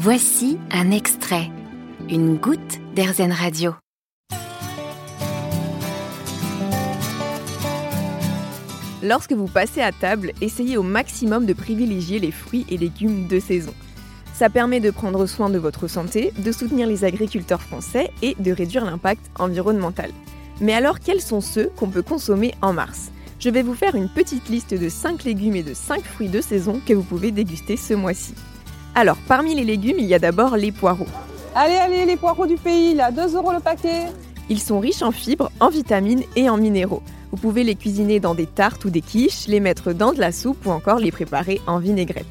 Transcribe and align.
Voici 0.00 0.58
un 0.70 0.92
extrait, 0.92 1.50
une 2.08 2.36
goutte 2.36 2.78
d'Airzen 2.94 3.32
Radio. 3.32 3.74
Lorsque 9.02 9.32
vous 9.32 9.48
passez 9.48 9.80
à 9.80 9.90
table, 9.90 10.34
essayez 10.40 10.76
au 10.76 10.84
maximum 10.84 11.46
de 11.46 11.52
privilégier 11.52 12.20
les 12.20 12.30
fruits 12.30 12.64
et 12.70 12.76
légumes 12.76 13.26
de 13.26 13.40
saison. 13.40 13.74
Ça 14.34 14.48
permet 14.48 14.78
de 14.78 14.92
prendre 14.92 15.26
soin 15.26 15.50
de 15.50 15.58
votre 15.58 15.88
santé, 15.88 16.32
de 16.38 16.52
soutenir 16.52 16.86
les 16.86 17.02
agriculteurs 17.02 17.60
français 17.60 18.12
et 18.22 18.36
de 18.38 18.52
réduire 18.52 18.84
l'impact 18.84 19.28
environnemental. 19.40 20.12
Mais 20.60 20.74
alors 20.74 21.00
quels 21.00 21.20
sont 21.20 21.40
ceux 21.40 21.72
qu'on 21.74 21.90
peut 21.90 22.02
consommer 22.02 22.54
en 22.62 22.72
mars? 22.72 23.10
Je 23.40 23.50
vais 23.50 23.62
vous 23.62 23.74
faire 23.74 23.96
une 23.96 24.08
petite 24.08 24.48
liste 24.48 24.74
de 24.74 24.88
5 24.88 25.24
légumes 25.24 25.56
et 25.56 25.64
de 25.64 25.74
5 25.74 26.04
fruits 26.04 26.28
de 26.28 26.40
saison 26.40 26.80
que 26.86 26.94
vous 26.94 27.02
pouvez 27.02 27.32
déguster 27.32 27.76
ce 27.76 27.94
mois-ci. 27.94 28.34
Alors 28.94 29.18
parmi 29.28 29.54
les 29.54 29.64
légumes, 29.64 29.96
il 29.98 30.06
y 30.06 30.14
a 30.14 30.18
d'abord 30.18 30.56
les 30.56 30.72
poireaux. 30.72 31.06
Allez, 31.54 31.76
allez, 31.76 32.04
les 32.04 32.16
poireaux 32.16 32.46
du 32.46 32.56
pays, 32.56 32.94
là, 32.94 33.10
2 33.10 33.36
euros 33.36 33.52
le 33.52 33.60
paquet. 33.60 34.06
Ils 34.48 34.60
sont 34.60 34.80
riches 34.80 35.02
en 35.02 35.12
fibres, 35.12 35.50
en 35.60 35.68
vitamines 35.68 36.22
et 36.36 36.48
en 36.48 36.56
minéraux. 36.56 37.02
Vous 37.30 37.36
pouvez 37.36 37.64
les 37.64 37.74
cuisiner 37.74 38.20
dans 38.20 38.34
des 38.34 38.46
tartes 38.46 38.84
ou 38.84 38.90
des 38.90 39.02
quiches, 39.02 39.46
les 39.46 39.60
mettre 39.60 39.92
dans 39.92 40.12
de 40.12 40.20
la 40.20 40.32
soupe 40.32 40.64
ou 40.66 40.70
encore 40.70 40.98
les 40.98 41.10
préparer 41.10 41.60
en 41.66 41.78
vinaigrette. 41.78 42.26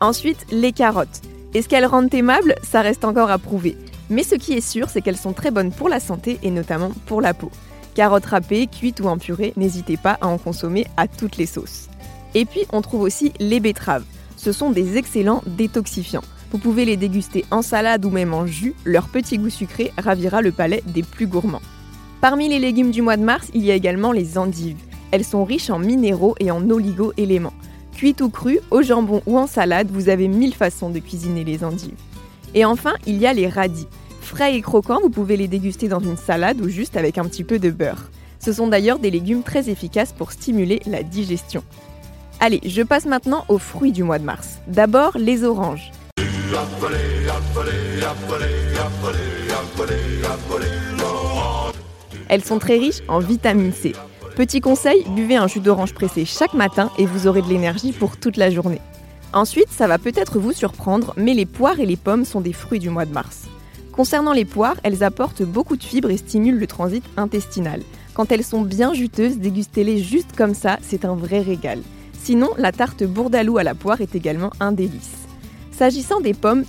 Ensuite, 0.00 0.46
les 0.50 0.72
carottes. 0.72 1.20
Est-ce 1.52 1.68
qu'elles 1.68 1.86
rendent 1.86 2.12
aimables? 2.12 2.54
Ça 2.62 2.80
reste 2.80 3.04
encore 3.04 3.30
à 3.30 3.38
prouver. 3.38 3.76
Mais 4.10 4.22
ce 4.22 4.34
qui 4.34 4.54
est 4.54 4.66
sûr, 4.66 4.88
c'est 4.88 5.02
qu'elles 5.02 5.16
sont 5.16 5.32
très 5.32 5.50
bonnes 5.50 5.72
pour 5.72 5.88
la 5.88 6.00
santé 6.00 6.38
et 6.42 6.50
notamment 6.50 6.90
pour 7.06 7.20
la 7.20 7.34
peau. 7.34 7.50
Carottes 7.94 8.26
râpées, 8.26 8.66
cuites 8.66 9.00
ou 9.00 9.06
en 9.06 9.18
purée, 9.18 9.52
n'hésitez 9.56 9.96
pas 9.96 10.18
à 10.20 10.26
en 10.26 10.38
consommer 10.38 10.86
à 10.96 11.06
toutes 11.06 11.36
les 11.36 11.46
sauces. 11.46 11.88
Et 12.34 12.44
puis, 12.44 12.66
on 12.72 12.82
trouve 12.82 13.02
aussi 13.02 13.32
les 13.38 13.60
betteraves. 13.60 14.04
Ce 14.44 14.52
sont 14.52 14.70
des 14.70 14.98
excellents 14.98 15.42
détoxifiants. 15.46 16.20
Vous 16.50 16.58
pouvez 16.58 16.84
les 16.84 16.98
déguster 16.98 17.46
en 17.50 17.62
salade 17.62 18.04
ou 18.04 18.10
même 18.10 18.34
en 18.34 18.44
jus, 18.44 18.74
leur 18.84 19.08
petit 19.08 19.38
goût 19.38 19.48
sucré 19.48 19.90
ravira 19.96 20.42
le 20.42 20.52
palais 20.52 20.82
des 20.86 21.02
plus 21.02 21.26
gourmands. 21.26 21.62
Parmi 22.20 22.50
les 22.50 22.58
légumes 22.58 22.90
du 22.90 23.00
mois 23.00 23.16
de 23.16 23.22
mars, 23.22 23.48
il 23.54 23.64
y 23.64 23.70
a 23.70 23.74
également 23.74 24.12
les 24.12 24.36
endives. 24.36 24.76
Elles 25.12 25.24
sont 25.24 25.46
riches 25.46 25.70
en 25.70 25.78
minéraux 25.78 26.34
et 26.40 26.50
en 26.50 26.68
oligo-éléments. 26.68 27.54
Cuites 27.96 28.20
ou 28.20 28.28
crues, 28.28 28.60
au 28.70 28.82
jambon 28.82 29.22
ou 29.24 29.38
en 29.38 29.46
salade, 29.46 29.88
vous 29.90 30.10
avez 30.10 30.28
mille 30.28 30.54
façons 30.54 30.90
de 30.90 30.98
cuisiner 30.98 31.44
les 31.44 31.64
endives. 31.64 31.96
Et 32.54 32.66
enfin, 32.66 32.92
il 33.06 33.16
y 33.16 33.26
a 33.26 33.32
les 33.32 33.48
radis. 33.48 33.88
Frais 34.20 34.54
et 34.54 34.60
croquants, 34.60 35.00
vous 35.00 35.08
pouvez 35.08 35.38
les 35.38 35.48
déguster 35.48 35.88
dans 35.88 36.00
une 36.00 36.18
salade 36.18 36.60
ou 36.60 36.68
juste 36.68 36.98
avec 36.98 37.16
un 37.16 37.24
petit 37.24 37.44
peu 37.44 37.58
de 37.58 37.70
beurre. 37.70 38.10
Ce 38.40 38.52
sont 38.52 38.66
d'ailleurs 38.66 38.98
des 38.98 39.10
légumes 39.10 39.42
très 39.42 39.70
efficaces 39.70 40.12
pour 40.12 40.32
stimuler 40.32 40.82
la 40.84 41.02
digestion. 41.02 41.64
Allez, 42.46 42.60
je 42.66 42.82
passe 42.82 43.06
maintenant 43.06 43.46
aux 43.48 43.56
fruits 43.56 43.90
du 43.90 44.02
mois 44.02 44.18
de 44.18 44.24
mars. 44.24 44.58
D'abord, 44.66 45.16
les 45.16 45.44
oranges. 45.44 45.90
Elles 52.28 52.44
sont 52.44 52.58
très 52.58 52.76
riches 52.76 53.00
en 53.08 53.18
vitamine 53.18 53.72
C. 53.72 53.94
Petit 54.36 54.60
conseil, 54.60 55.06
buvez 55.16 55.36
un 55.36 55.46
jus 55.46 55.60
d'orange 55.60 55.94
pressé 55.94 56.26
chaque 56.26 56.52
matin 56.52 56.90
et 56.98 57.06
vous 57.06 57.26
aurez 57.26 57.40
de 57.40 57.48
l'énergie 57.48 57.92
pour 57.92 58.18
toute 58.18 58.36
la 58.36 58.50
journée. 58.50 58.82
Ensuite, 59.32 59.70
ça 59.70 59.86
va 59.86 59.96
peut-être 59.96 60.38
vous 60.38 60.52
surprendre, 60.52 61.14
mais 61.16 61.32
les 61.32 61.46
poires 61.46 61.80
et 61.80 61.86
les 61.86 61.96
pommes 61.96 62.26
sont 62.26 62.42
des 62.42 62.52
fruits 62.52 62.78
du 62.78 62.90
mois 62.90 63.06
de 63.06 63.14
mars. 63.14 63.44
Concernant 63.90 64.34
les 64.34 64.44
poires, 64.44 64.76
elles 64.82 65.02
apportent 65.02 65.44
beaucoup 65.44 65.78
de 65.78 65.82
fibres 65.82 66.10
et 66.10 66.18
stimulent 66.18 66.60
le 66.60 66.66
transit 66.66 67.04
intestinal. 67.16 67.80
Quand 68.12 68.30
elles 68.30 68.44
sont 68.44 68.60
bien 68.60 68.92
juteuses, 68.92 69.38
dégustez-les 69.38 69.96
juste 69.96 70.36
comme 70.36 70.54
ça, 70.54 70.76
c'est 70.82 71.06
un 71.06 71.14
vrai 71.14 71.40
régal. 71.40 71.80
Sinon, 72.24 72.48
la 72.56 72.72
tarte 72.72 73.04
bourdalou 73.04 73.58
à 73.58 73.64
la 73.64 73.74
poire 73.74 74.00
est 74.00 74.14
également 74.14 74.50
un 74.58 74.72
délice. 74.72 75.26
S'agissant 75.72 76.22
des 76.22 76.32
pommes, 76.32 76.64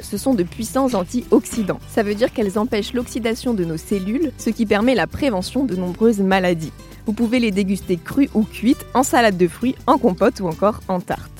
ce 0.00 0.18
sont 0.18 0.34
de 0.34 0.42
puissants 0.42 0.92
antioxydants. 0.94 1.78
Ça 1.88 2.02
veut 2.02 2.16
dire 2.16 2.32
qu'elles 2.32 2.58
empêchent 2.58 2.92
l'oxydation 2.92 3.54
de 3.54 3.64
nos 3.64 3.76
cellules, 3.76 4.32
ce 4.38 4.50
qui 4.50 4.66
permet 4.66 4.96
la 4.96 5.06
prévention 5.06 5.64
de 5.64 5.76
nombreuses 5.76 6.18
maladies. 6.18 6.72
Vous 7.06 7.12
pouvez 7.12 7.38
les 7.38 7.52
déguster 7.52 7.96
crues 7.96 8.30
ou 8.34 8.42
cuites, 8.42 8.84
en 8.94 9.04
salade 9.04 9.36
de 9.36 9.46
fruits, 9.46 9.76
en 9.86 9.96
compote 9.96 10.40
ou 10.40 10.48
encore 10.48 10.80
en 10.88 10.98
tarte. 10.98 11.30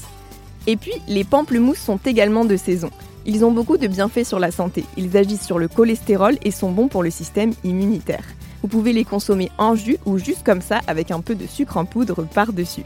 Et 0.68 0.76
puis, 0.76 0.94
les 1.08 1.24
pamplemousses 1.24 1.82
sont 1.82 1.98
également 2.06 2.44
de 2.44 2.56
saison. 2.56 2.90
Ils 3.26 3.44
ont 3.44 3.50
beaucoup 3.50 3.78
de 3.78 3.88
bienfaits 3.88 4.24
sur 4.24 4.38
la 4.38 4.52
santé. 4.52 4.84
Ils 4.96 5.16
agissent 5.16 5.44
sur 5.44 5.58
le 5.58 5.66
cholestérol 5.66 6.38
et 6.44 6.52
sont 6.52 6.70
bons 6.70 6.86
pour 6.86 7.02
le 7.02 7.10
système 7.10 7.52
immunitaire. 7.64 8.22
Vous 8.62 8.68
pouvez 8.68 8.92
les 8.92 9.04
consommer 9.04 9.50
en 9.58 9.74
jus 9.74 9.98
ou 10.06 10.18
juste 10.18 10.44
comme 10.44 10.62
ça 10.62 10.80
avec 10.86 11.10
un 11.10 11.20
peu 11.20 11.34
de 11.34 11.46
sucre 11.46 11.76
en 11.76 11.84
poudre 11.84 12.24
par-dessus. 12.24 12.84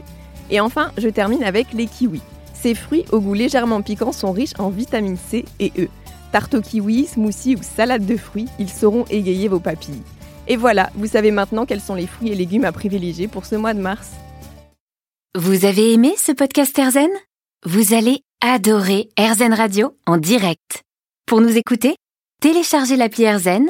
Et 0.49 0.59
enfin, 0.59 0.91
je 0.97 1.07
termine 1.07 1.43
avec 1.43 1.71
les 1.73 1.85
kiwis. 1.85 2.21
Ces 2.53 2.73
fruits 2.73 3.05
au 3.11 3.19
goût 3.19 3.35
légèrement 3.35 3.81
piquant 3.81 4.11
sont 4.11 4.31
riches 4.31 4.57
en 4.57 4.69
vitamine 4.69 5.17
C 5.17 5.45
et 5.59 5.71
E. 5.77 5.87
Tarte 6.31 6.55
au 6.55 6.61
kiwi, 6.61 7.05
smoothie 7.05 7.55
ou 7.55 7.61
salade 7.61 8.05
de 8.05 8.17
fruits, 8.17 8.47
ils 8.59 8.69
sauront 8.69 9.05
égayer 9.09 9.47
vos 9.47 9.59
papilles. 9.59 10.01
Et 10.47 10.55
voilà, 10.55 10.89
vous 10.95 11.07
savez 11.07 11.31
maintenant 11.31 11.65
quels 11.65 11.81
sont 11.81 11.95
les 11.95 12.07
fruits 12.07 12.31
et 12.31 12.35
légumes 12.35 12.65
à 12.65 12.71
privilégier 12.71 13.27
pour 13.27 13.45
ce 13.45 13.55
mois 13.55 13.73
de 13.73 13.81
mars. 13.81 14.11
Vous 15.35 15.65
avez 15.65 15.93
aimé 15.93 16.15
ce 16.17 16.31
podcast 16.31 16.77
Erzen 16.79 17.09
Vous 17.65 17.93
allez 17.93 18.21
adorer 18.41 19.09
Erzen 19.17 19.53
Radio 19.53 19.95
en 20.07 20.17
direct. 20.17 20.83
Pour 21.25 21.41
nous 21.41 21.57
écouter, 21.57 21.95
téléchargez 22.41 22.95
l'appli 22.95 23.23
Erzen 23.23 23.69